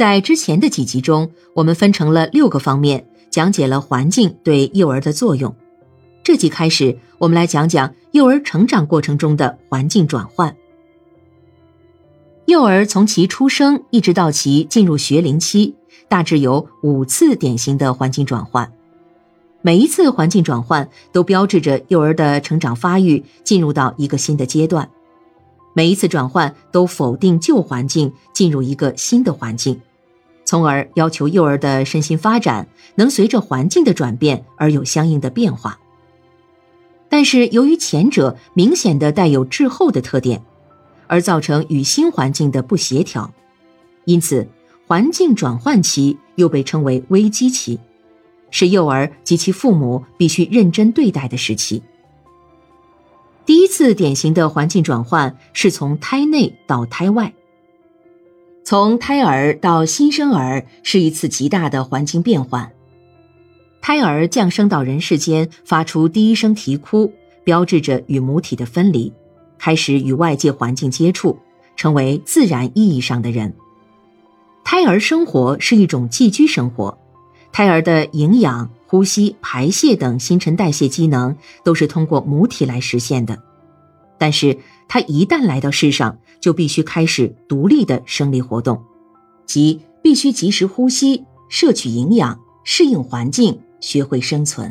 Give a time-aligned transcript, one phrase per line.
[0.00, 5.54] 在之前的几集中，我们分成了六个方面，讲解了环境对幼儿的作用。
[6.22, 10.56] 这集开始，我们来讲讲幼儿成长过程中的环境转换。
[12.46, 15.74] 幼儿从其出生一直到其进入学龄期，
[16.08, 18.72] 大致有五次典型的环境转换。
[19.60, 24.88] 每一次环境转换都标志着幼儿的成长发育进入到一个新的阶段。
[25.74, 29.78] 每一次转换都否定旧环境，进入一个新的环境，
[30.50, 35.78] 从而要求幼儿的身心发展能随着环境的转变而有相应的变化。
[37.08, 40.42] 但是由于前者明显的带有滞后的特点。
[41.06, 43.32] 而造成与新环境的不协调，
[44.04, 44.46] 因此
[44.86, 47.80] 环境转换期又被称为危机期，
[48.52, 51.82] 是幼儿及其父母必须认真对待的时期。
[53.44, 57.34] 第一次典型的环境转换是从胎内到胎外，
[58.70, 62.70] 从胎儿到新生儿是一次极大的环境变换。
[63.82, 69.12] 胎儿降生到人世间，发出第一声啼哭，标志着与母体的分离。
[69.58, 71.36] 开始与外界环境接触，
[71.74, 73.52] 成为自然意义上的人。
[74.62, 76.96] 胎儿生活是一种寄居生活，
[77.50, 83.36] 胎儿的营养、呼吸、排泄等新陈代谢机能都是通过母体来实现的。
[84.20, 88.84] 但是，他一旦来到世上，就必须开始独立的生理活动，
[89.46, 94.70] 即必须及时呼吸、摄取营养、适应环境、学会生存。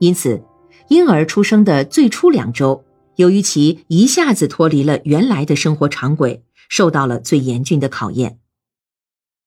[0.00, 0.44] 因此，
[0.88, 2.84] 婴儿出生的最初两周。
[3.16, 8.38] 由于其一下子脱离了原来的生活常轨，受到了最严峻的考验。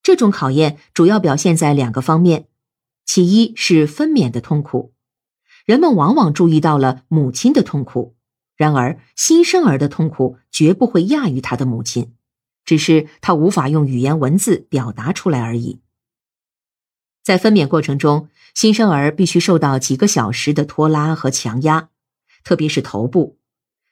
[0.02, 2.48] 这种考验主要表现在两个方面，
[3.06, 4.94] 其一是分娩的痛苦。
[5.66, 8.15] 人们往往注意到了母亲的痛苦，
[8.56, 12.14] 然而新生儿的痛苦绝不会亚于他的母亲，
[12.64, 15.82] 只是他无法用语言文字表达出来而已。
[17.24, 21.90] 在分娩过程中，新生儿必须受到几个小时的拖拉和强压，
[22.44, 23.38] 特别是头部。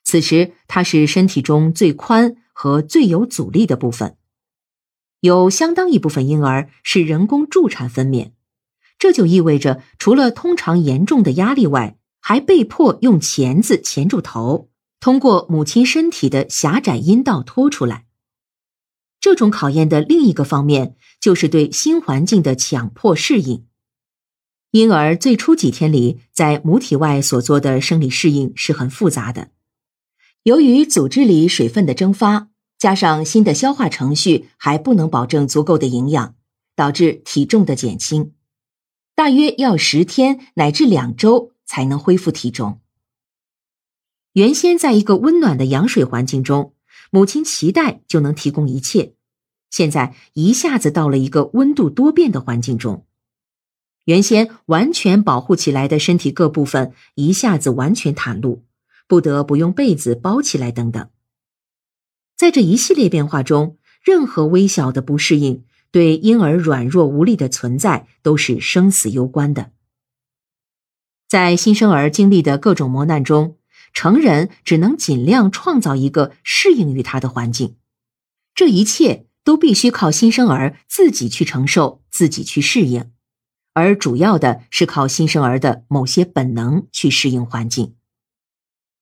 [0.03, 4.17] 此时，它是身体中最宽和最有阻力的部分。
[5.21, 8.33] 有相当一部分婴儿是人工助产分娩，
[8.99, 14.69] 这就意味着除了通常严重的压力外，还被迫用钳子钳住头，
[15.01, 18.05] 通过母亲身体的狭窄阴道拖出来。
[19.19, 23.65] 这种考验的另一个方面就是对新环境的强迫适应。
[24.71, 29.49] 婴儿最初几天里在母体外所做的生理适应是很复杂的。
[30.43, 36.35] 由于组织里水分的蒸发，加上新的消化程序还不能保证足够的营养，
[36.75, 38.33] 导致体重的减轻，
[39.13, 42.79] 大约要十天乃至两周才能恢复体重。
[44.33, 46.73] 原先在一个温暖的羊水环境中，
[47.11, 49.13] 母亲脐带就能提供一切，
[49.69, 53.05] 现在一下子到了一个温度多变的环境中，
[54.05, 58.63] 原先完全保护起来的身体各部分一下子完全袒露。
[59.05, 61.09] 不得不用被子包起来，等等。
[62.37, 69.72] 在这一系列变化中，任何微小的不适应，对婴儿软弱无力的存在都是生死攸关的。
[71.33, 73.57] 在新生儿经历的各种磨难中，
[73.91, 77.77] 成人只能尽量创造一个适应于他的环境。
[78.53, 83.09] 这一切都必须靠新生儿自己去承受，自己去适应，
[83.73, 87.95] 而主要的是靠新生儿的某些本能去适应环境。